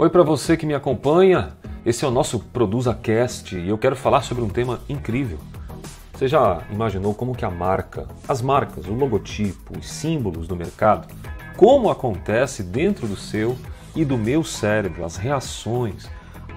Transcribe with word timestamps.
Oi 0.00 0.08
para 0.08 0.22
você 0.22 0.56
que 0.56 0.64
me 0.64 0.72
acompanha. 0.72 1.50
Esse 1.84 2.06
é 2.06 2.08
o 2.08 2.10
nosso 2.10 2.38
Produza 2.38 2.94
Cast 2.94 3.54
e 3.54 3.68
eu 3.68 3.76
quero 3.76 3.94
falar 3.94 4.22
sobre 4.22 4.42
um 4.42 4.48
tema 4.48 4.80
incrível. 4.88 5.36
Você 6.14 6.26
já 6.26 6.62
imaginou 6.70 7.12
como 7.12 7.34
que 7.34 7.44
a 7.44 7.50
marca, 7.50 8.08
as 8.26 8.40
marcas, 8.40 8.86
o 8.86 8.94
logotipo, 8.94 9.78
os 9.78 9.86
símbolos 9.86 10.48
do 10.48 10.56
mercado, 10.56 11.06
como 11.54 11.90
acontece 11.90 12.62
dentro 12.62 13.06
do 13.06 13.14
seu 13.14 13.58
e 13.94 14.02
do 14.02 14.16
meu 14.16 14.42
cérebro, 14.42 15.04
as 15.04 15.16
reações, 15.16 16.08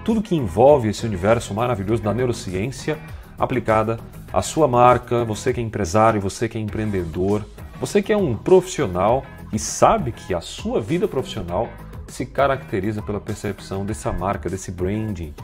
tudo 0.06 0.22
que 0.22 0.34
envolve 0.34 0.88
esse 0.88 1.04
universo 1.04 1.52
maravilhoso 1.52 2.02
da 2.02 2.14
neurociência 2.14 2.98
aplicada 3.38 4.00
à 4.32 4.40
sua 4.40 4.66
marca, 4.66 5.22
você 5.22 5.52
que 5.52 5.60
é 5.60 5.62
empresário, 5.62 6.18
você 6.18 6.48
que 6.48 6.56
é 6.56 6.60
empreendedor, 6.62 7.44
você 7.78 8.00
que 8.00 8.10
é 8.10 8.16
um 8.16 8.34
profissional 8.34 9.22
e 9.52 9.58
sabe 9.58 10.12
que 10.12 10.32
a 10.32 10.40
sua 10.40 10.80
vida 10.80 11.06
profissional 11.06 11.68
se 12.08 12.26
caracteriza 12.26 13.02
pela 13.02 13.20
percepção 13.20 13.84
dessa 13.84 14.12
marca, 14.12 14.48
desse 14.48 14.70
branding, 14.70 15.34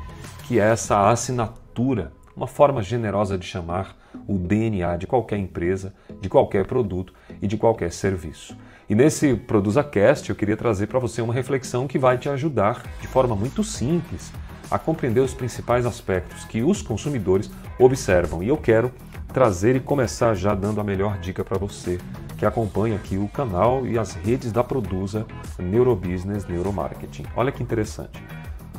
que 0.46 0.58
é 0.58 0.64
essa 0.64 1.08
assinatura, 1.08 2.12
uma 2.36 2.46
forma 2.46 2.82
generosa 2.82 3.36
de 3.36 3.46
chamar 3.46 3.96
o 4.26 4.38
DNA 4.38 4.96
de 4.96 5.06
qualquer 5.06 5.38
empresa, 5.38 5.94
de 6.20 6.28
qualquer 6.28 6.66
produto 6.66 7.12
e 7.40 7.46
de 7.46 7.56
qualquer 7.56 7.92
serviço. 7.92 8.56
E 8.88 8.94
nesse 8.94 9.34
Produza 9.34 9.84
Cast 9.84 10.28
eu 10.28 10.36
queria 10.36 10.56
trazer 10.56 10.88
para 10.88 10.98
você 10.98 11.22
uma 11.22 11.32
reflexão 11.32 11.86
que 11.86 11.98
vai 11.98 12.18
te 12.18 12.28
ajudar 12.28 12.82
de 13.00 13.06
forma 13.06 13.36
muito 13.36 13.62
simples 13.62 14.32
a 14.70 14.78
compreender 14.78 15.20
os 15.20 15.34
principais 15.34 15.86
aspectos 15.86 16.44
que 16.44 16.62
os 16.62 16.82
consumidores 16.82 17.50
observam. 17.78 18.42
E 18.42 18.48
eu 18.48 18.56
quero 18.56 18.92
trazer 19.32 19.76
e 19.76 19.80
começar 19.80 20.34
já 20.34 20.54
dando 20.54 20.80
a 20.80 20.84
melhor 20.84 21.18
dica 21.18 21.44
para 21.44 21.58
você 21.58 21.98
que 22.40 22.46
acompanha 22.46 22.96
aqui 22.96 23.18
o 23.18 23.28
canal 23.28 23.86
e 23.86 23.98
as 23.98 24.14
redes 24.14 24.50
da 24.50 24.64
Produza 24.64 25.26
Neurobusiness 25.58 26.46
Neuromarketing. 26.46 27.26
Olha 27.36 27.52
que 27.52 27.62
interessante. 27.62 28.18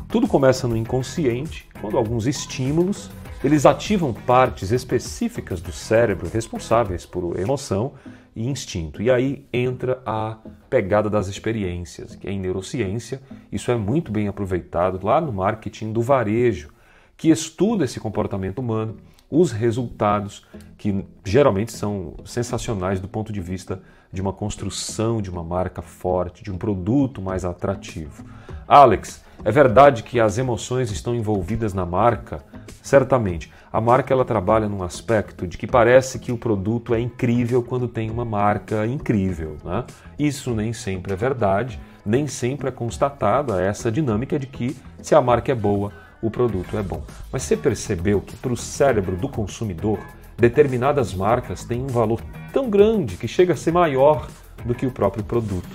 Tudo 0.10 0.28
começa 0.28 0.68
no 0.68 0.76
inconsciente, 0.76 1.70
quando 1.80 1.96
alguns 1.96 2.26
estímulos 2.26 3.12
eles 3.44 3.68
ativam 3.68 4.14
partes 4.14 4.72
específicas 4.72 5.62
do 5.62 5.72
cérebro 5.72 6.28
responsáveis 6.28 7.06
por 7.06 7.40
emoção 7.40 7.94
e 8.36 8.50
instinto. 8.50 9.00
E 9.00 9.12
aí 9.12 9.46
entra 9.54 10.02
a 10.08 10.40
pegada 10.68 11.08
das 11.08 11.28
experiências, 11.28 12.16
que 12.16 12.28
em 12.28 12.40
neurociência 12.40 13.22
isso 13.52 13.70
é 13.70 13.76
muito 13.76 14.12
bem 14.12 14.28
aproveitado 14.28 15.06
lá 15.06 15.22
no 15.22 15.32
marketing 15.32 15.94
do 15.94 16.02
varejo, 16.02 16.70
que 17.16 17.30
estuda 17.30 17.86
esse 17.86 18.00
comportamento 18.00 18.58
humano 18.58 18.98
os 19.32 19.52
resultados, 19.52 20.46
que 20.78 21.06
geralmente 21.24 21.72
são 21.72 22.16
sensacionais 22.26 23.00
do 23.00 23.08
ponto 23.08 23.32
de 23.32 23.40
vista 23.40 23.82
de 24.12 24.22
uma 24.22 24.34
construção 24.34 25.22
de 25.22 25.30
uma 25.30 25.44
marca 25.44 25.82
forte, 25.82 26.44
de 26.44 26.52
um 26.52 26.58
produto 26.58 27.22
mais 27.22 27.46
atrativo. 27.46 28.26
Alex, 28.68 29.24
é 29.44 29.52
verdade 29.52 30.04
que 30.04 30.20
as 30.20 30.38
emoções 30.38 30.92
estão 30.92 31.16
envolvidas 31.16 31.74
na 31.74 31.86
marca? 31.86 32.44
Certamente. 32.82 33.52
A 33.72 33.80
marca 33.80 34.14
ela 34.14 34.26
trabalha 34.26 34.68
num 34.68 34.84
aspecto 34.84 35.48
de 35.48 35.58
que 35.58 35.66
parece 35.66 36.20
que 36.20 36.32
o 36.32 36.38
produto 36.38 36.94
é 36.94 37.00
incrível 37.00 37.64
quando 37.64 37.88
tem 37.88 38.10
uma 38.10 38.26
marca 38.26 38.86
incrível. 38.86 39.58
Né? 39.64 39.86
Isso 40.20 40.54
nem 40.54 40.74
sempre 40.74 41.14
é 41.14 41.16
verdade, 41.16 41.80
nem 42.06 42.28
sempre 42.28 42.68
é 42.68 42.72
constatada 42.72 43.62
essa 43.62 43.92
dinâmica 43.92 44.38
de 44.38 44.46
que 44.46 44.76
se 45.02 45.16
a 45.16 45.22
marca 45.22 45.52
é 45.52 45.56
boa, 45.56 45.92
o 46.22 46.30
produto 46.30 46.78
é 46.78 46.84
bom. 46.84 47.04
Mas 47.32 47.44
você 47.44 47.58
percebeu 47.58 48.22
que 48.22 48.36
para 48.36 48.54
o 48.54 48.58
cérebro 48.58 49.16
do 49.16 49.28
consumidor, 49.28 50.00
determinadas 50.38 51.14
marcas 51.14 51.64
têm 51.64 51.82
um 51.82 51.88
valor 51.88 52.22
tão 52.52 52.70
grande 52.70 53.18
que 53.18 53.28
chega 53.28 53.54
a 53.54 53.58
ser 53.58 53.72
maior 53.72 54.28
do 54.66 54.76
que 54.76 54.86
o 54.86 54.92
próprio 54.92 55.24
produto. 55.24 55.70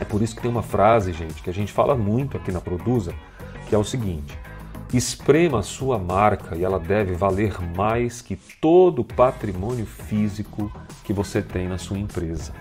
É 0.00 0.04
por 0.04 0.20
isso 0.20 0.34
que 0.34 0.42
tem 0.42 0.50
uma 0.50 0.62
frase, 0.62 1.12
gente, 1.12 1.42
que 1.42 1.50
a 1.50 1.54
gente 1.54 1.72
fala 1.72 1.94
muito 1.94 2.36
aqui 2.36 2.50
na 2.50 2.60
Produza, 2.60 3.14
que 3.68 3.74
é 3.74 3.78
o 3.78 3.84
seguinte: 3.84 4.36
esprema 4.92 5.60
a 5.60 5.62
sua 5.62 5.98
marca 5.98 6.56
e 6.56 6.64
ela 6.64 6.78
deve 6.78 7.14
valer 7.14 7.56
mais 7.76 8.20
que 8.20 8.36
todo 8.60 9.00
o 9.00 9.04
patrimônio 9.04 9.86
físico 9.86 10.72
que 11.04 11.12
você 11.12 11.40
tem 11.40 11.68
na 11.68 11.78
sua 11.78 11.98
empresa. 11.98 12.52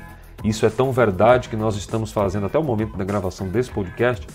Isso 0.43 0.65
é 0.65 0.69
tão 0.69 0.91
verdade 0.91 1.49
que 1.49 1.55
nós 1.55 1.75
estamos 1.75 2.11
fazendo 2.11 2.47
até 2.47 2.57
o 2.57 2.63
momento 2.63 2.97
da 2.97 3.03
gravação 3.03 3.47
desse 3.47 3.69
podcast 3.69 4.25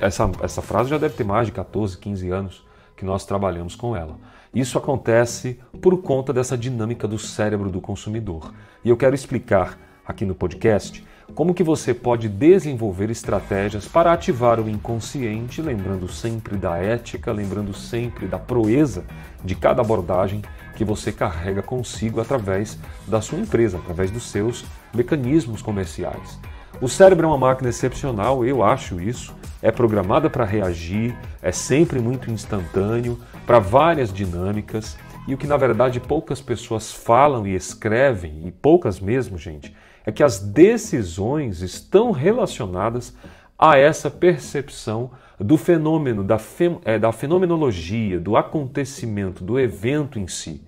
essa, 0.00 0.30
essa 0.42 0.62
frase 0.62 0.90
já 0.90 0.98
deve 0.98 1.14
ter 1.14 1.24
mais 1.24 1.46
de 1.46 1.52
14, 1.52 1.98
15 1.98 2.30
anos 2.30 2.66
que 2.96 3.04
nós 3.04 3.24
trabalhamos 3.24 3.74
com 3.74 3.96
ela. 3.96 4.16
Isso 4.54 4.78
acontece 4.78 5.60
por 5.82 6.00
conta 6.02 6.32
dessa 6.32 6.56
dinâmica 6.56 7.06
do 7.06 7.18
cérebro 7.18 7.70
do 7.70 7.80
consumidor. 7.80 8.54
E 8.84 8.88
eu 8.88 8.96
quero 8.96 9.14
explicar 9.14 9.78
aqui 10.06 10.24
no 10.24 10.34
podcast 10.34 11.04
como 11.34 11.52
que 11.52 11.62
você 11.62 11.92
pode 11.92 12.28
desenvolver 12.28 13.10
estratégias 13.10 13.86
para 13.86 14.12
ativar 14.12 14.60
o 14.60 14.68
inconsciente, 14.68 15.60
lembrando 15.60 16.08
sempre 16.08 16.56
da 16.56 16.76
ética, 16.76 17.32
lembrando 17.32 17.74
sempre 17.74 18.26
da 18.26 18.38
proeza 18.38 19.04
de 19.44 19.54
cada 19.54 19.82
abordagem 19.82 20.42
que 20.76 20.84
você 20.84 21.10
carrega 21.10 21.62
consigo 21.62 22.20
através 22.20 22.78
da 23.06 23.20
sua 23.20 23.38
empresa, 23.38 23.78
através 23.78 24.10
dos 24.10 24.30
seus 24.30 24.64
mecanismos 24.94 25.60
comerciais. 25.60 26.38
O 26.80 26.88
cérebro 26.88 27.26
é 27.26 27.28
uma 27.28 27.38
máquina 27.38 27.70
excepcional, 27.70 28.44
eu 28.44 28.62
acho 28.62 29.00
isso. 29.00 29.34
É 29.62 29.70
programada 29.70 30.28
para 30.28 30.44
reagir, 30.44 31.16
é 31.42 31.50
sempre 31.50 31.98
muito 31.98 32.30
instantâneo, 32.30 33.18
para 33.46 33.58
várias 33.58 34.12
dinâmicas. 34.12 34.96
E 35.26 35.34
o 35.34 35.38
que 35.38 35.46
na 35.46 35.56
verdade 35.56 35.98
poucas 35.98 36.40
pessoas 36.40 36.92
falam 36.92 37.46
e 37.46 37.54
escrevem, 37.54 38.42
e 38.46 38.52
poucas 38.52 39.00
mesmo, 39.00 39.36
gente, 39.36 39.74
é 40.04 40.12
que 40.12 40.22
as 40.22 40.38
decisões 40.38 41.62
estão 41.62 42.12
relacionadas 42.12 43.16
a 43.58 43.76
essa 43.76 44.10
percepção 44.10 45.10
do 45.38 45.56
fenômeno, 45.56 46.22
da, 46.22 46.38
fe, 46.38 46.78
é, 46.84 46.98
da 46.98 47.12
fenomenologia, 47.12 48.20
do 48.20 48.36
acontecimento, 48.36 49.42
do 49.42 49.58
evento 49.58 50.18
em 50.18 50.28
si. 50.28 50.62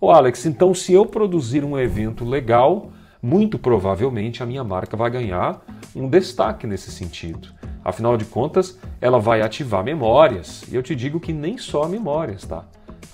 Ô 0.00 0.10
Alex, 0.10 0.44
então 0.46 0.74
se 0.74 0.92
eu 0.92 1.06
produzir 1.06 1.64
um 1.64 1.78
evento 1.78 2.24
legal, 2.24 2.90
muito 3.22 3.58
provavelmente 3.58 4.42
a 4.42 4.46
minha 4.46 4.64
marca 4.64 4.96
vai 4.96 5.10
ganhar 5.10 5.64
um 5.94 6.08
destaque 6.08 6.66
nesse 6.66 6.90
sentido. 6.90 7.48
Afinal 7.84 8.16
de 8.16 8.24
contas, 8.24 8.78
ela 9.00 9.18
vai 9.18 9.42
ativar 9.42 9.82
memórias. 9.82 10.64
E 10.70 10.74
eu 10.74 10.82
te 10.82 10.94
digo 10.94 11.18
que 11.20 11.32
nem 11.32 11.58
só 11.58 11.88
memórias, 11.88 12.44
tá? 12.44 12.64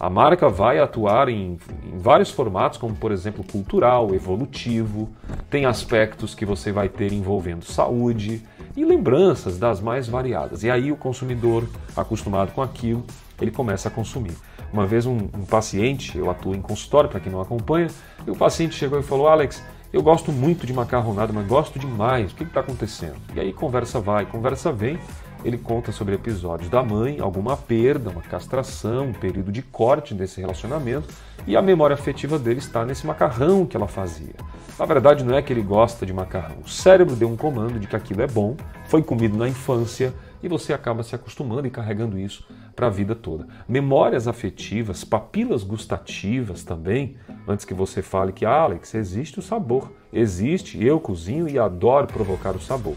A 0.01 0.09
marca 0.09 0.49
vai 0.49 0.79
atuar 0.79 1.29
em, 1.29 1.59
em, 1.84 1.99
vários 1.99 2.31
formatos, 2.31 2.79
como 2.79 2.95
por 2.95 3.11
exemplo 3.11 3.43
cultural, 3.43 4.15
evolutivo, 4.15 5.09
tem 5.51 5.67
aspectos 5.67 6.37
que 6.37 6.47
você 6.47 6.71
vai 6.71 6.89
ter 6.89 7.12
envolvendo 7.12 7.65
saúde 7.65 8.41
e 8.77 8.84
lembranças 8.84 9.59
das 9.59 9.81
mais 9.81 10.06
variadas. 10.06 10.62
E 10.62 10.71
aí 10.71 10.93
o 10.93 10.97
consumidor, 10.97 11.69
acostumado 11.97 12.53
com 12.53 12.62
aquilo, 12.62 13.03
ele 13.41 13.50
começa 13.50 13.89
a 13.89 13.91
consumir. 13.91 14.37
Uma 14.73 14.87
vez 14.87 15.05
um, 15.05 15.17
um 15.17 15.45
paciente, 15.45 16.17
eu 16.17 16.31
atuo 16.31 16.55
em 16.55 16.61
consultório 16.61 17.11
para 17.11 17.19
quem 17.19 17.33
não 17.33 17.41
acompanha, 17.41 17.89
e 18.25 18.31
o 18.31 18.37
paciente 18.37 18.77
chegou 18.77 19.00
e 19.00 19.03
falou: 19.03 19.27
Alex, 19.27 19.65
eu 19.93 20.03
gosto 20.03 20.31
muito 20.31 20.66
de 20.66 20.72
macarronada, 20.72 21.32
mas 21.32 21.47
gosto 21.47 21.78
demais. 21.78 22.32
O 22.32 22.34
que 22.34 22.44
está 22.44 22.60
acontecendo? 22.60 23.16
E 23.34 23.41
aí 23.41 23.53
conversa 23.53 24.00
vai, 24.00 24.26
conversa 24.26 24.71
vem. 24.71 24.99
Ele 25.44 25.56
conta 25.56 25.93
sobre 25.93 26.15
episódios 26.15 26.69
da 26.69 26.82
mãe, 26.82 27.21
alguma 27.21 27.56
perda, 27.56 28.10
uma 28.10 28.21
castração, 28.21 29.06
um 29.06 29.12
período 29.12 29.53
de 29.53 29.62
corte 29.62 30.12
desse 30.12 30.41
relacionamento, 30.41 31.09
e 31.47 31.56
a 31.56 31.62
memória 31.62 31.94
afetiva 31.94 32.38
dele 32.38 32.58
está 32.58 32.85
nesse 32.85 33.06
macarrão 33.06 33.64
que 33.64 33.76
ela 33.76 33.87
fazia. 33.87 34.35
Na 34.76 34.85
verdade, 34.85 35.25
não 35.25 35.37
é 35.37 35.40
que 35.40 35.52
ele 35.52 35.62
gosta 35.62 36.05
de 36.05 36.12
macarrão. 36.12 36.56
O 36.64 36.69
cérebro 36.69 37.14
deu 37.14 37.29
um 37.29 37.37
comando 37.37 37.79
de 37.79 37.87
que 37.87 37.94
aquilo 37.94 38.20
é 38.20 38.26
bom, 38.26 38.56
foi 38.87 39.00
comido 39.00 39.38
na 39.38 39.49
infância, 39.49 40.12
e 40.43 40.49
você 40.49 40.73
acaba 40.73 41.02
se 41.02 41.14
acostumando 41.14 41.67
e 41.67 41.70
carregando 41.70 42.19
isso 42.19 42.44
para 42.75 42.87
a 42.87 42.90
vida 42.90 43.14
toda. 43.14 43.46
Memórias 43.69 44.29
afetivas, 44.29 45.05
papilas 45.05 45.64
gustativas 45.64 46.62
também, 46.62 47.17
antes 47.49 47.65
que 47.65 47.75
você 47.75 48.03
fale 48.03 48.33
que, 48.33 48.45
Alex, 48.45 48.95
existe 48.95 49.39
o 49.39 49.43
sabor. 49.43 49.91
Existe, 50.12 50.85
eu 50.85 51.00
cozinho 51.00 51.49
e 51.49 51.59
adoro 51.59 52.06
provocar 52.06 52.55
o 52.55 52.61
sabor. 52.61 52.97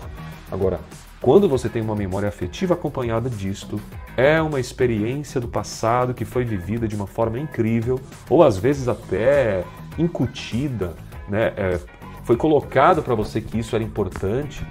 Agora, 0.52 0.80
quando 1.22 1.48
você 1.48 1.70
tem 1.70 1.82
uma 1.82 1.96
memória 1.96 2.28
afetiva 2.28 2.74
acompanhada 2.74 3.30
disto, 3.30 3.80
é 4.18 4.42
uma 4.42 4.60
experiência 4.60 5.40
do 5.40 5.48
passado 5.48 6.14
que 6.14 6.26
foi 6.26 6.44
vivida 6.44 6.88
de 6.88 6.96
uma 6.96 7.08
forma 7.08 7.40
incrível, 7.40 8.00
ou 8.30 8.44
às 8.44 8.58
vezes 8.58 8.88
até 8.88 9.64
incutida, 9.98 10.96
né? 11.30 11.54
É, 11.56 11.80
foi 12.24 12.36
colocado 12.36 13.02
para 13.02 13.16
você 13.16 13.40
que 13.40 13.60
isso 13.60 13.76
era 13.76 13.84
importante, 13.84 14.66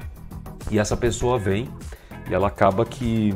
e 0.71 0.79
essa 0.79 0.97
pessoa 0.97 1.39
vem 1.39 1.69
e 2.29 2.35
ela 2.35 2.49
acaba 2.49 2.85
que, 2.85 3.35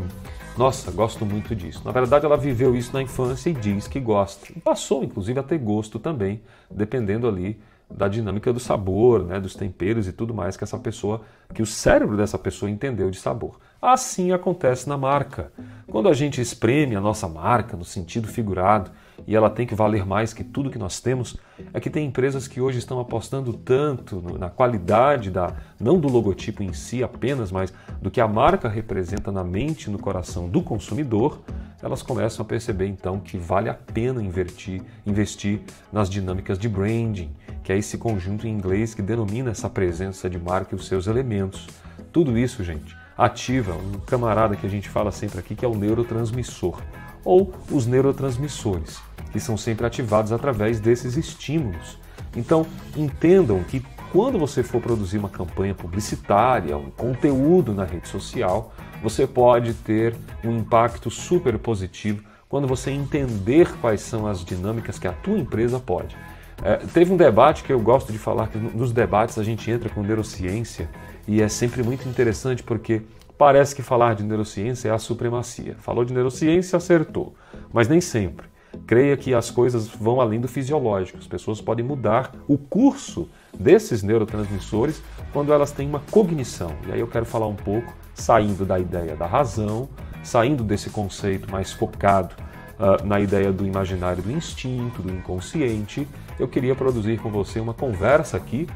nossa, 0.56 0.90
gosto 0.92 1.26
muito 1.26 1.54
disso. 1.54 1.82
Na 1.84 1.90
verdade, 1.90 2.24
ela 2.24 2.36
viveu 2.36 2.76
isso 2.76 2.92
na 2.92 3.02
infância 3.02 3.50
e 3.50 3.54
diz 3.54 3.88
que 3.88 3.98
gosta. 3.98 4.52
E 4.54 4.60
passou, 4.60 5.02
inclusive, 5.02 5.38
a 5.40 5.42
ter 5.42 5.58
gosto 5.58 5.98
também, 5.98 6.40
dependendo 6.70 7.26
ali 7.26 7.60
da 7.90 8.08
dinâmica 8.08 8.52
do 8.52 8.60
sabor, 8.60 9.24
né, 9.24 9.40
dos 9.40 9.54
temperos 9.54 10.06
e 10.06 10.12
tudo 10.12 10.32
mais 10.32 10.56
que 10.56 10.64
essa 10.64 10.78
pessoa, 10.78 11.20
que 11.52 11.62
o 11.62 11.66
cérebro 11.66 12.16
dessa 12.16 12.38
pessoa 12.38 12.70
entendeu 12.70 13.10
de 13.10 13.18
sabor. 13.18 13.58
Assim 13.82 14.32
acontece 14.32 14.88
na 14.88 14.96
marca. 14.96 15.52
Quando 15.88 16.08
a 16.08 16.14
gente 16.14 16.40
espreme 16.40 16.96
a 16.96 17.00
nossa 17.00 17.28
marca 17.28 17.76
no 17.76 17.84
sentido 17.84 18.28
figurado 18.28 18.90
e 19.26 19.34
ela 19.34 19.50
tem 19.50 19.66
que 19.66 19.74
valer 19.74 20.04
mais 20.04 20.32
que 20.32 20.44
tudo 20.44 20.70
que 20.70 20.78
nós 20.78 21.00
temos, 21.00 21.36
é 21.72 21.80
que 21.80 21.90
tem 21.90 22.06
empresas 22.06 22.46
que 22.46 22.60
hoje 22.60 22.78
estão 22.78 23.00
apostando 23.00 23.52
tanto 23.52 24.20
na 24.38 24.50
qualidade 24.50 25.30
da 25.30 25.54
não 25.80 25.98
do 25.98 26.08
logotipo 26.08 26.62
em 26.62 26.72
si 26.72 27.02
apenas, 27.02 27.50
mas 27.50 27.72
do 28.00 28.10
que 28.10 28.20
a 28.20 28.28
marca 28.28 28.68
representa 28.68 29.32
na 29.32 29.44
mente 29.44 29.90
no 29.90 29.98
coração 29.98 30.48
do 30.48 30.62
consumidor, 30.62 31.40
elas 31.82 32.02
começam 32.02 32.44
a 32.44 32.48
perceber 32.48 32.86
então 32.86 33.20
que 33.20 33.36
vale 33.36 33.68
a 33.68 33.74
pena 33.74 34.22
investir, 34.22 34.82
investir 35.06 35.60
nas 35.92 36.08
dinâmicas 36.08 36.58
de 36.58 36.68
branding, 36.68 37.30
que 37.62 37.72
é 37.72 37.78
esse 37.78 37.98
conjunto 37.98 38.46
em 38.46 38.50
inglês 38.50 38.94
que 38.94 39.02
denomina 39.02 39.50
essa 39.50 39.68
presença 39.68 40.28
de 40.28 40.38
marca 40.38 40.74
e 40.74 40.78
os 40.78 40.86
seus 40.86 41.06
elementos. 41.06 41.66
Tudo 42.12 42.38
isso, 42.38 42.64
gente, 42.64 42.96
ativa 43.16 43.74
um 43.74 44.00
camarada 44.00 44.56
que 44.56 44.66
a 44.66 44.70
gente 44.70 44.88
fala 44.88 45.12
sempre 45.12 45.38
aqui 45.38 45.54
que 45.54 45.64
é 45.64 45.68
o 45.68 45.74
neurotransmissor 45.74 46.80
ou 47.24 47.52
os 47.70 47.86
neurotransmissores, 47.86 49.00
que 49.34 49.40
são 49.40 49.56
sempre 49.56 49.84
ativados 49.84 50.30
através 50.30 50.78
desses 50.78 51.16
estímulos. 51.16 51.98
Então, 52.36 52.64
entendam 52.96 53.64
que 53.64 53.84
quando 54.12 54.38
você 54.38 54.62
for 54.62 54.80
produzir 54.80 55.18
uma 55.18 55.28
campanha 55.28 55.74
publicitária, 55.74 56.78
um 56.78 56.88
conteúdo 56.88 57.74
na 57.74 57.82
rede 57.82 58.06
social, 58.06 58.72
você 59.02 59.26
pode 59.26 59.74
ter 59.74 60.14
um 60.44 60.58
impacto 60.58 61.10
super 61.10 61.58
positivo 61.58 62.22
quando 62.48 62.68
você 62.68 62.92
entender 62.92 63.68
quais 63.80 64.02
são 64.02 64.24
as 64.24 64.44
dinâmicas 64.44 65.00
que 65.00 65.08
a 65.08 65.12
tua 65.12 65.36
empresa 65.36 65.80
pode. 65.80 66.16
É, 66.62 66.76
teve 66.76 67.12
um 67.12 67.16
debate 67.16 67.64
que 67.64 67.72
eu 67.72 67.80
gosto 67.80 68.12
de 68.12 68.18
falar, 68.18 68.46
que 68.46 68.56
nos 68.56 68.92
debates 68.92 69.36
a 69.36 69.42
gente 69.42 69.68
entra 69.68 69.88
com 69.88 70.00
neurociência 70.00 70.88
e 71.26 71.42
é 71.42 71.48
sempre 71.48 71.82
muito 71.82 72.08
interessante 72.08 72.62
porque 72.62 73.02
Parece 73.36 73.74
que 73.74 73.82
falar 73.82 74.14
de 74.14 74.22
neurociência 74.22 74.88
é 74.88 74.92
a 74.92 74.98
supremacia. 74.98 75.74
Falou 75.80 76.04
de 76.04 76.14
neurociência, 76.14 76.76
acertou, 76.76 77.34
mas 77.72 77.88
nem 77.88 78.00
sempre. 78.00 78.46
Creia 78.86 79.16
que 79.16 79.34
as 79.34 79.50
coisas 79.50 79.88
vão 79.88 80.20
além 80.20 80.40
do 80.40 80.48
fisiológico. 80.48 81.18
As 81.18 81.26
pessoas 81.26 81.60
podem 81.60 81.84
mudar 81.84 82.32
o 82.46 82.58
curso 82.58 83.28
desses 83.58 84.02
neurotransmissores 84.02 85.02
quando 85.32 85.52
elas 85.52 85.72
têm 85.72 85.88
uma 85.88 86.00
cognição. 86.10 86.74
E 86.86 86.92
aí 86.92 87.00
eu 87.00 87.06
quero 87.06 87.24
falar 87.24 87.46
um 87.46 87.54
pouco, 87.54 87.94
saindo 88.14 88.64
da 88.64 88.78
ideia 88.78 89.16
da 89.16 89.26
razão, 89.26 89.88
saindo 90.22 90.62
desse 90.64 90.90
conceito 90.90 91.50
mais 91.50 91.72
focado 91.72 92.34
uh, 92.78 93.06
na 93.06 93.20
ideia 93.20 93.52
do 93.52 93.66
imaginário 93.66 94.22
do 94.22 94.30
instinto, 94.30 95.02
do 95.02 95.12
inconsciente, 95.12 96.06
eu 96.38 96.48
queria 96.48 96.74
produzir 96.74 97.18
com 97.20 97.30
você 97.30 97.60
uma 97.60 97.74
conversa 97.74 98.36
aqui 98.36 98.66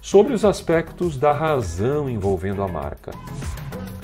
sobre 0.00 0.32
os 0.32 0.44
aspectos 0.44 1.16
da 1.16 1.32
razão 1.32 2.08
envolvendo 2.08 2.62
a 2.62 2.68
marca. 2.68 3.12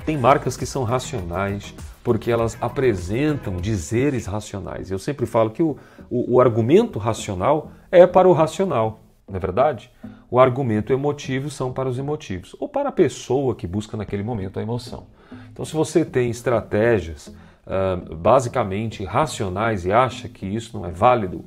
Tem 0.04 0.18
marcas 0.18 0.56
que 0.56 0.66
são 0.66 0.84
racionais 0.84 1.74
porque 2.04 2.30
elas 2.30 2.56
apresentam 2.60 3.56
dizeres 3.56 4.26
racionais. 4.26 4.90
Eu 4.90 4.98
sempre 4.98 5.24
falo 5.24 5.50
que 5.50 5.62
o, 5.62 5.76
o, 6.10 6.34
o 6.34 6.40
argumento 6.40 6.98
racional 6.98 7.72
é 7.90 8.06
para 8.06 8.28
o 8.28 8.32
racional, 8.32 9.00
não 9.26 9.36
é 9.36 9.40
verdade? 9.40 9.90
O 10.30 10.38
argumento 10.38 10.92
emotivo 10.92 11.48
são 11.48 11.72
para 11.72 11.88
os 11.88 11.98
emotivos, 11.98 12.54
ou 12.60 12.68
para 12.68 12.90
a 12.90 12.92
pessoa 12.92 13.54
que 13.54 13.66
busca 13.66 13.96
naquele 13.96 14.22
momento 14.22 14.58
a 14.58 14.62
emoção. 14.62 15.06
Então, 15.50 15.64
se 15.64 15.72
você 15.72 16.04
tem 16.04 16.28
estratégias 16.28 17.28
uh, 17.28 18.14
basicamente 18.14 19.02
racionais 19.04 19.86
e 19.86 19.92
acha 19.92 20.28
que 20.28 20.44
isso 20.44 20.76
não 20.76 20.86
é 20.86 20.90
válido, 20.90 21.44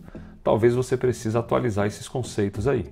talvez 0.47 0.73
você 0.73 0.95
precise 0.95 1.37
atualizar 1.37 1.87
esses 1.87 2.07
conceitos 2.07 2.69
aí. 2.69 2.85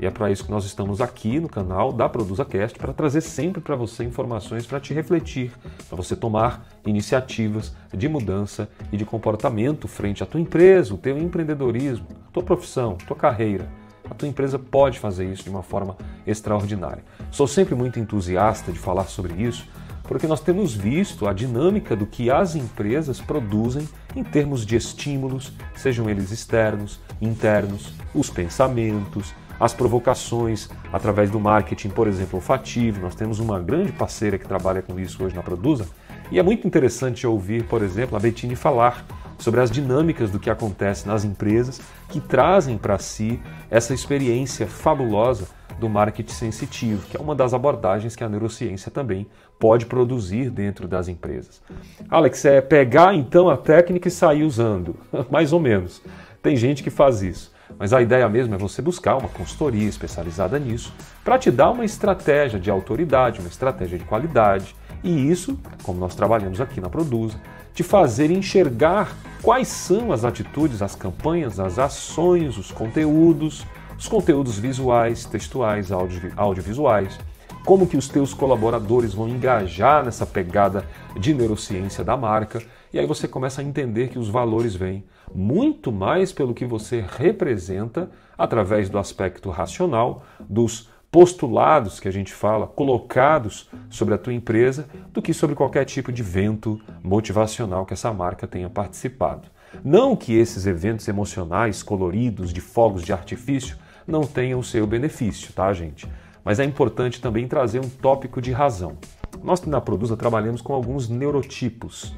E 0.00 0.06
é 0.06 0.10
para 0.10 0.30
isso 0.30 0.46
que 0.46 0.50
nós 0.50 0.64
estamos 0.64 0.98
aqui 0.98 1.38
no 1.38 1.46
canal 1.46 1.92
da 1.92 2.08
ProduzaCast 2.08 2.78
para 2.78 2.94
trazer 2.94 3.20
sempre 3.20 3.60
para 3.60 3.76
você 3.76 4.02
informações 4.02 4.64
para 4.64 4.80
te 4.80 4.94
refletir, 4.94 5.52
para 5.90 5.96
você 5.96 6.16
tomar 6.16 6.66
iniciativas 6.86 7.76
de 7.92 8.08
mudança 8.08 8.66
e 8.90 8.96
de 8.96 9.04
comportamento 9.04 9.86
frente 9.86 10.22
à 10.22 10.26
tua 10.26 10.40
empresa, 10.40 10.94
o 10.94 10.96
teu 10.96 11.18
empreendedorismo, 11.18 12.06
tua 12.32 12.42
profissão, 12.42 12.96
tua 13.06 13.14
carreira. 13.14 13.68
A 14.10 14.14
tua 14.14 14.26
empresa 14.26 14.58
pode 14.58 14.98
fazer 14.98 15.30
isso 15.30 15.44
de 15.44 15.50
uma 15.50 15.62
forma 15.62 15.98
extraordinária. 16.26 17.04
Sou 17.30 17.46
sempre 17.46 17.74
muito 17.74 18.00
entusiasta 18.00 18.72
de 18.72 18.78
falar 18.78 19.04
sobre 19.04 19.34
isso 19.34 19.68
porque 20.12 20.26
nós 20.26 20.40
temos 20.40 20.74
visto 20.74 21.26
a 21.26 21.32
dinâmica 21.32 21.94
do 21.94 22.06
que 22.06 22.30
as 22.30 22.54
empresas 22.56 23.20
produzem 23.20 23.88
em 24.14 24.22
termos 24.22 24.66
de 24.66 24.76
estímulos, 24.76 25.52
sejam 25.74 26.08
eles 26.08 26.30
externos, 26.30 27.00
internos, 27.20 27.94
os 28.14 28.28
pensamentos, 28.28 29.34
as 29.58 29.72
provocações 29.72 30.68
através 30.92 31.30
do 31.30 31.38
marketing, 31.38 31.90
por 31.90 32.08
exemplo, 32.08 32.36
olfativo. 32.36 33.00
Nós 33.00 33.14
temos 33.14 33.38
uma 33.38 33.60
grande 33.60 33.92
parceira 33.92 34.36
que 34.36 34.46
trabalha 34.46 34.82
com 34.82 34.98
isso 34.98 35.22
hoje 35.22 35.36
na 35.36 35.42
Produza 35.42 35.86
e 36.30 36.38
é 36.38 36.42
muito 36.42 36.66
interessante 36.66 37.26
ouvir, 37.26 37.64
por 37.64 37.82
exemplo, 37.82 38.16
a 38.16 38.20
Bettine 38.20 38.56
falar 38.56 39.04
sobre 39.38 39.60
as 39.60 39.70
dinâmicas 39.70 40.30
do 40.30 40.38
que 40.38 40.48
acontece 40.48 41.06
nas 41.06 41.24
empresas 41.24 41.80
que 42.08 42.20
trazem 42.20 42.78
para 42.78 42.98
si 42.98 43.40
essa 43.70 43.92
experiência 43.92 44.66
fabulosa 44.66 45.46
do 45.78 45.88
marketing 45.88 46.32
sensitivo, 46.32 47.06
que 47.08 47.16
é 47.16 47.20
uma 47.20 47.34
das 47.34 47.54
abordagens 47.54 48.16
que 48.16 48.24
a 48.24 48.28
neurociência 48.28 48.90
também 48.90 49.26
pode 49.58 49.86
produzir 49.86 50.50
dentro 50.50 50.88
das 50.88 51.08
empresas. 51.08 51.62
Alex, 52.08 52.44
é 52.44 52.60
pegar 52.60 53.14
então 53.14 53.48
a 53.48 53.56
técnica 53.56 54.08
e 54.08 54.10
sair 54.10 54.42
usando, 54.42 54.96
mais 55.30 55.52
ou 55.52 55.60
menos. 55.60 56.02
Tem 56.42 56.56
gente 56.56 56.82
que 56.82 56.90
faz 56.90 57.22
isso. 57.22 57.52
Mas 57.78 57.92
a 57.92 58.02
ideia 58.02 58.28
mesmo 58.28 58.54
é 58.54 58.58
você 58.58 58.82
buscar 58.82 59.16
uma 59.16 59.28
consultoria 59.28 59.88
especializada 59.88 60.58
nisso 60.58 60.92
para 61.24 61.38
te 61.38 61.50
dar 61.50 61.70
uma 61.70 61.84
estratégia 61.84 62.60
de 62.60 62.70
autoridade, 62.70 63.40
uma 63.40 63.48
estratégia 63.48 63.98
de 63.98 64.04
qualidade. 64.04 64.74
E 65.02 65.30
isso, 65.30 65.58
como 65.82 65.98
nós 65.98 66.14
trabalhamos 66.14 66.60
aqui 66.60 66.80
na 66.80 66.88
Produza, 66.88 67.40
te 67.74 67.82
fazer 67.82 68.30
enxergar 68.30 69.16
quais 69.42 69.68
são 69.68 70.12
as 70.12 70.24
atitudes, 70.24 70.82
as 70.82 70.94
campanhas, 70.94 71.58
as 71.58 71.78
ações, 71.78 72.58
os 72.58 72.70
conteúdos, 72.70 73.66
os 73.98 74.08
conteúdos 74.08 74.58
visuais, 74.58 75.24
textuais, 75.24 75.92
audio, 75.92 76.32
audiovisuais, 76.36 77.18
como 77.64 77.86
que 77.86 77.96
os 77.96 78.08
teus 78.08 78.34
colaboradores 78.34 79.14
vão 79.14 79.28
engajar 79.28 80.04
nessa 80.04 80.26
pegada 80.26 80.84
de 81.16 81.32
neurociência 81.32 82.02
da 82.02 82.16
marca, 82.16 82.62
e 82.92 82.98
aí 82.98 83.06
você 83.06 83.28
começa 83.28 83.60
a 83.60 83.64
entender 83.64 84.08
que 84.08 84.18
os 84.18 84.28
valores 84.28 84.74
vêm 84.74 85.04
muito 85.34 85.92
mais 85.92 86.32
pelo 86.32 86.52
que 86.52 86.66
você 86.66 87.04
representa 87.16 88.10
através 88.36 88.90
do 88.90 88.98
aspecto 88.98 89.50
racional, 89.50 90.24
dos 90.40 90.90
postulados 91.10 92.00
que 92.00 92.08
a 92.08 92.10
gente 92.10 92.32
fala, 92.32 92.66
colocados 92.66 93.68
sobre 93.90 94.14
a 94.14 94.18
tua 94.18 94.32
empresa, 94.32 94.88
do 95.12 95.22
que 95.22 95.34
sobre 95.34 95.54
qualquer 95.54 95.84
tipo 95.84 96.10
de 96.10 96.22
vento 96.22 96.80
motivacional 97.02 97.84
que 97.84 97.92
essa 97.92 98.12
marca 98.12 98.46
tenha 98.46 98.68
participado. 98.68 99.46
Não 99.84 100.14
que 100.14 100.34
esses 100.34 100.66
eventos 100.66 101.08
emocionais 101.08 101.82
coloridos 101.82 102.52
de 102.52 102.60
fogos 102.60 103.02
de 103.02 103.12
artifício 103.12 103.76
não 104.06 104.22
tenham 104.22 104.60
o 104.60 104.64
seu 104.64 104.86
benefício, 104.86 105.52
tá, 105.52 105.72
gente? 105.72 106.08
Mas 106.44 106.58
é 106.58 106.64
importante 106.64 107.20
também 107.20 107.46
trazer 107.46 107.78
um 107.78 107.88
tópico 107.88 108.40
de 108.40 108.52
razão. 108.52 108.96
Nós 109.42 109.62
na 109.62 109.80
Produza 109.80 110.16
trabalhamos 110.16 110.60
com 110.60 110.74
alguns 110.74 111.08
neurotipos. 111.08 112.14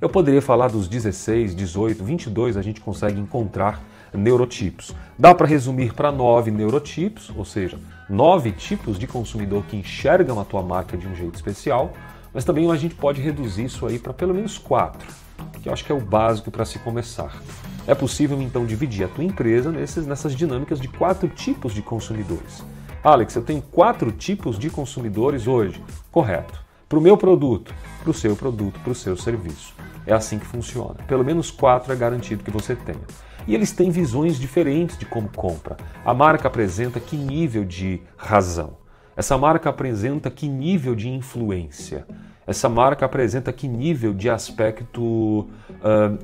Eu 0.00 0.08
poderia 0.08 0.40
falar 0.40 0.68
dos 0.68 0.88
16, 0.88 1.54
18, 1.54 2.02
22, 2.04 2.56
a 2.56 2.62
gente 2.62 2.80
consegue 2.80 3.20
encontrar 3.20 3.82
neurotipos. 4.12 4.94
Dá 5.18 5.34
para 5.34 5.46
resumir 5.46 5.92
para 5.92 6.12
nove 6.12 6.50
neurotipos, 6.50 7.30
ou 7.36 7.44
seja, 7.44 7.78
nove 8.08 8.52
tipos 8.52 8.98
de 8.98 9.06
consumidor 9.06 9.64
que 9.66 9.76
enxergam 9.76 10.40
a 10.40 10.44
tua 10.44 10.62
marca 10.62 10.96
de 10.96 11.06
um 11.06 11.14
jeito 11.14 11.34
especial, 11.34 11.92
mas 12.38 12.44
também 12.44 12.70
a 12.70 12.76
gente 12.76 12.94
pode 12.94 13.20
reduzir 13.20 13.64
isso 13.64 13.84
aí 13.84 13.98
para 13.98 14.12
pelo 14.12 14.32
menos 14.32 14.58
quatro, 14.58 15.12
que 15.60 15.68
eu 15.68 15.72
acho 15.72 15.84
que 15.84 15.90
é 15.90 15.94
o 15.94 16.00
básico 16.00 16.52
para 16.52 16.64
se 16.64 16.78
começar. 16.78 17.36
É 17.84 17.96
possível 17.96 18.40
então 18.40 18.64
dividir 18.64 19.04
a 19.04 19.08
tua 19.08 19.24
empresa 19.24 19.72
nesses, 19.72 20.06
nessas 20.06 20.36
dinâmicas 20.36 20.80
de 20.80 20.86
quatro 20.86 21.28
tipos 21.28 21.74
de 21.74 21.82
consumidores. 21.82 22.62
Alex, 23.02 23.34
eu 23.34 23.42
tenho 23.42 23.60
quatro 23.60 24.12
tipos 24.12 24.56
de 24.56 24.70
consumidores 24.70 25.48
hoje. 25.48 25.82
Correto. 26.12 26.64
Para 26.88 27.00
o 27.00 27.02
meu 27.02 27.16
produto, 27.16 27.74
para 28.00 28.10
o 28.12 28.14
seu 28.14 28.36
produto, 28.36 28.78
para 28.84 28.92
o 28.92 28.94
seu 28.94 29.16
serviço. 29.16 29.74
É 30.06 30.14
assim 30.14 30.38
que 30.38 30.46
funciona. 30.46 30.94
Pelo 31.08 31.24
menos 31.24 31.50
quatro 31.50 31.92
é 31.92 31.96
garantido 31.96 32.44
que 32.44 32.52
você 32.52 32.76
tenha. 32.76 33.02
E 33.48 33.54
eles 33.56 33.72
têm 33.72 33.90
visões 33.90 34.38
diferentes 34.38 34.96
de 34.96 35.06
como 35.06 35.28
compra. 35.28 35.76
A 36.04 36.14
marca 36.14 36.46
apresenta 36.46 37.00
que 37.00 37.16
nível 37.16 37.64
de 37.64 38.00
razão. 38.16 38.76
Essa 39.18 39.36
marca 39.36 39.68
apresenta 39.68 40.30
que 40.30 40.48
nível 40.48 40.94
de 40.94 41.08
influência. 41.08 42.06
Essa 42.46 42.68
marca 42.68 43.04
apresenta 43.04 43.52
que 43.52 43.66
nível 43.66 44.14
de 44.14 44.30
aspecto 44.30 45.00
uh, 45.02 45.48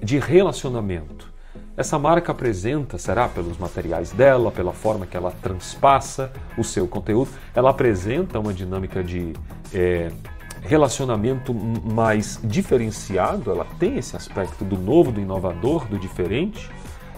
de 0.01 0.21
relacionamento. 0.21 1.29
Essa 1.77 1.99
marca 1.99 2.31
apresenta, 2.31 2.97
será 2.97 3.27
pelos 3.27 3.59
materiais 3.59 4.13
dela, 4.13 4.53
pela 4.53 4.73
forma 4.73 5.07
que 5.07 5.17
ela 5.17 5.33
transpassa 5.43 6.31
o 6.57 6.63
seu 6.63 6.87
conteúdo, 6.87 7.33
ela 7.53 7.71
apresenta 7.71 8.39
uma 8.39 8.55
dinâmica 8.55 9.03
de 9.03 9.33
é, 9.75 10.13
relacionamento 10.63 11.53
mais 11.53 12.39
diferenciado, 12.45 13.51
ela 13.51 13.67
tem 13.77 13.99
esse 13.99 14.15
aspecto 14.15 14.65
do 14.65 14.79
novo, 14.79 15.11
do 15.11 15.21
inovador, 15.21 15.85
do 15.89 15.99
diferente. 15.99 16.71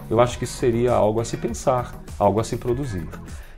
Eu 0.09 0.19
acho 0.19 0.39
que 0.39 0.47
seria 0.47 0.93
algo 0.93 1.21
a 1.21 1.23
se 1.23 1.37
pensar, 1.37 1.93
algo 2.17 2.39
a 2.39 2.43
se 2.43 2.57
produzir. 2.57 3.07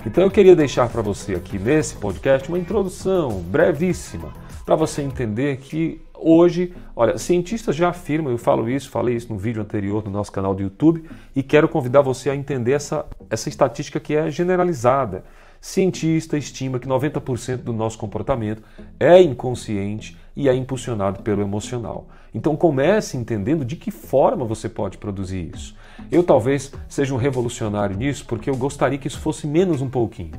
Então 0.05 0.23
eu 0.23 0.31
queria 0.31 0.55
deixar 0.55 0.87
para 0.89 1.01
você 1.01 1.35
aqui 1.35 1.59
nesse 1.59 1.95
podcast 1.95 2.47
uma 2.47 2.57
introdução 2.57 3.41
brevíssima 3.41 4.33
para 4.65 4.75
você 4.75 5.01
entender 5.01 5.57
que 5.57 6.01
Hoje, 6.21 6.73
olha, 6.93 7.17
cientistas 7.17 7.77
já 7.77 7.89
afirmam, 7.89 8.29
eu 8.29 8.37
falo 8.37 8.69
isso, 8.69 8.89
falei 8.89 9.15
isso 9.15 9.31
no 9.31 9.39
vídeo 9.39 9.61
anterior 9.61 10.01
do 10.01 10.09
nosso 10.09 10.31
canal 10.31 10.53
do 10.53 10.61
YouTube, 10.61 11.09
e 11.33 11.41
quero 11.41 11.69
convidar 11.69 12.01
você 12.01 12.29
a 12.29 12.35
entender 12.35 12.73
essa, 12.73 13.05
essa 13.29 13.47
estatística 13.47 14.01
que 14.01 14.13
é 14.13 14.29
generalizada. 14.29 15.23
Cientista 15.61 16.37
estima 16.37 16.77
que 16.77 16.87
90% 16.87 17.57
do 17.57 17.71
nosso 17.71 17.97
comportamento 17.97 18.61
é 18.99 19.21
inconsciente 19.21 20.17
e 20.39 20.47
é 20.47 20.55
impulsionado 20.55 21.21
pelo 21.21 21.41
emocional. 21.41 22.07
Então 22.33 22.55
comece 22.55 23.17
entendendo 23.17 23.65
de 23.65 23.75
que 23.75 23.91
forma 23.91 24.45
você 24.45 24.69
pode 24.69 24.97
produzir 24.97 25.51
isso. 25.53 25.75
Eu 26.09 26.23
talvez 26.23 26.71
seja 26.87 27.13
um 27.13 27.17
revolucionário 27.17 27.97
nisso 27.97 28.23
porque 28.25 28.49
eu 28.49 28.55
gostaria 28.55 28.97
que 28.97 29.09
isso 29.09 29.19
fosse 29.19 29.45
menos 29.45 29.81
um 29.81 29.89
pouquinho. 29.89 30.31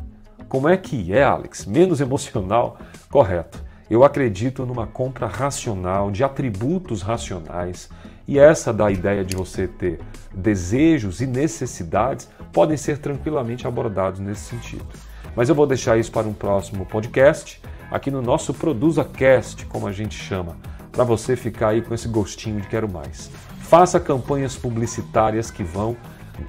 Como 0.48 0.66
é 0.66 0.74
que 0.78 1.12
é, 1.12 1.22
Alex? 1.22 1.66
Menos 1.66 2.00
emocional? 2.00 2.78
Correto. 3.12 3.62
Eu 3.90 4.02
acredito 4.02 4.64
numa 4.64 4.86
compra 4.86 5.26
racional, 5.26 6.10
de 6.10 6.24
atributos 6.24 7.02
racionais, 7.02 7.90
e 8.26 8.38
essa 8.38 8.72
da 8.72 8.90
ideia 8.90 9.22
de 9.22 9.36
você 9.36 9.68
ter 9.68 10.00
desejos 10.34 11.20
e 11.20 11.26
necessidades 11.26 12.26
podem 12.54 12.78
ser 12.78 12.96
tranquilamente 12.96 13.66
abordados 13.66 14.18
nesse 14.18 14.48
sentido. 14.48 14.86
Mas 15.36 15.50
eu 15.50 15.54
vou 15.54 15.66
deixar 15.66 15.98
isso 15.98 16.10
para 16.10 16.26
um 16.26 16.32
próximo 16.32 16.86
podcast, 16.86 17.60
aqui 17.90 18.10
no 18.10 18.22
nosso 18.22 18.54
Produza 18.54 19.04
Cast, 19.04 19.66
como 19.66 19.86
a 19.86 19.92
gente 19.92 20.14
chama, 20.14 20.56
para 20.92 21.04
você 21.04 21.34
ficar 21.34 21.70
aí 21.70 21.82
com 21.82 21.92
esse 21.92 22.08
gostinho 22.08 22.60
de 22.60 22.68
quero 22.68 22.90
mais. 22.90 23.30
Faça 23.60 23.98
campanhas 23.98 24.56
publicitárias 24.56 25.50
que 25.50 25.62
vão 25.62 25.96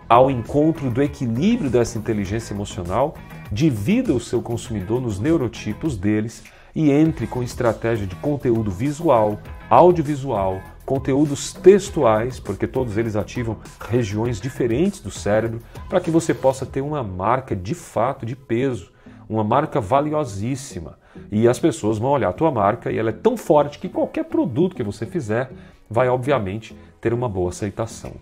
ao 0.08 0.30
encontro 0.30 0.90
do 0.90 1.02
equilíbrio 1.02 1.70
dessa 1.70 1.98
inteligência 1.98 2.54
emocional, 2.54 3.16
divida 3.52 4.14
o 4.14 4.20
seu 4.20 4.42
consumidor 4.42 5.02
nos 5.02 5.20
neurotipos 5.20 5.98
deles 5.98 6.44
e 6.74 6.90
entre 6.90 7.28
com 7.28 7.44
estratégia 7.44 8.08
de 8.08 8.16
conteúdo 8.16 8.72
visual, 8.72 9.40
audiovisual, 9.70 10.62
conteúdos 10.86 11.54
textuais, 11.54 12.40
porque 12.40 12.66
todos 12.66 12.98
eles 12.98 13.16
ativam 13.16 13.58
regiões 13.90 14.40
diferentes 14.40 15.02
do 15.02 15.12
cérebro, 15.12 15.60
para 15.90 16.00
que 16.00 16.10
você 16.10 16.34
possa 16.34 16.66
ter 16.66 16.82
uma 16.82 17.04
marca 17.04 17.56
de 17.56 17.76
fato 17.76 18.26
de 18.26 18.36
peso, 18.36 18.92
uma 19.32 19.44
marca 19.44 19.80
valiosíssima. 19.80 21.00
E 21.32 21.48
as 21.48 21.58
pessoas 21.58 21.98
vão 21.98 22.12
olhar 22.12 22.30
a 22.30 22.34
tua 22.34 22.52
marca 22.52 22.92
e 22.92 22.98
ela 22.98 23.10
é 23.10 23.14
tão 23.14 23.38
forte 23.38 23.80
que 23.80 23.90
qualquer 23.90 24.26
produto 24.26 24.76
que 24.76 24.84
você 24.84 25.06
fizer 25.06 25.50
vai 25.90 26.10
obviamente 26.10 26.76
ter 27.00 27.14
uma 27.14 27.28
boa 27.28 27.50
aceitação. 27.50 28.14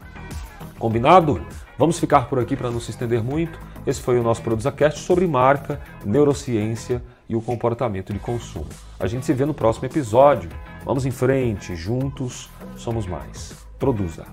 Combinado? 0.77 1.41
Vamos 1.77 1.99
ficar 1.99 2.27
por 2.27 2.39
aqui 2.39 2.55
para 2.55 2.69
não 2.69 2.79
se 2.79 2.91
estender 2.91 3.23
muito. 3.23 3.59
Esse 3.85 4.01
foi 4.01 4.19
o 4.19 4.23
nosso 4.23 4.41
ProduzaCast 4.41 4.99
sobre 4.99 5.25
marca, 5.27 5.79
neurociência 6.05 7.01
e 7.27 7.35
o 7.35 7.41
comportamento 7.41 8.13
de 8.13 8.19
consumo. 8.19 8.67
A 8.99 9.07
gente 9.07 9.25
se 9.25 9.33
vê 9.33 9.45
no 9.45 9.53
próximo 9.53 9.85
episódio. 9.85 10.49
Vamos 10.85 11.05
em 11.05 11.11
frente, 11.11 11.75
juntos 11.75 12.49
somos 12.75 13.05
mais. 13.05 13.55
Produza! 13.77 14.25